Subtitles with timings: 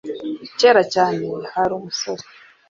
[0.59, 2.23] Kera cyane, hari umusore.